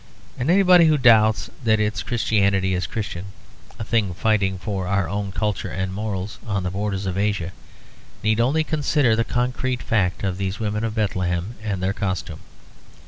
And 0.35 0.49
anybody 0.49 0.87
who 0.87 0.97
doubts 0.97 1.51
that 1.63 1.79
its 1.79 2.01
Christianity 2.01 2.73
is 2.73 2.87
Christian, 2.87 3.25
a 3.77 3.83
thing 3.83 4.15
fighting 4.15 4.57
for 4.57 4.87
our 4.87 5.07
own 5.07 5.31
culture 5.31 5.69
and 5.69 5.93
morals 5.93 6.39
on 6.47 6.63
the 6.63 6.71
borders 6.71 7.05
of 7.05 7.19
Asia, 7.19 7.51
need 8.23 8.39
only 8.39 8.63
consider 8.63 9.15
the 9.15 9.23
concrete 9.23 9.83
fact 9.83 10.23
of 10.23 10.39
these 10.39 10.59
women 10.59 10.83
of 10.83 10.95
Bethlehem 10.95 11.53
and 11.63 11.83
their 11.83 11.93
costume. 11.93 12.39